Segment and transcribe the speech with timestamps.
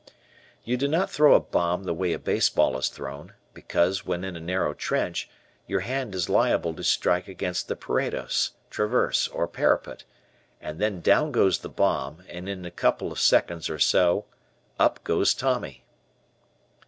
[0.63, 4.35] You do not throw a bomb the way a baseball is thrown, because, when in
[4.35, 5.29] a narrow trench,
[5.67, 10.03] your hand is liable to strike against the parados, traverse, or parapet,
[10.59, 14.25] and then down goes the bomb, and, in a couple of seconds or so,
[14.79, 15.85] up goes Tommy.